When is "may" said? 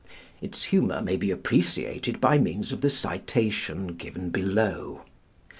0.99-1.15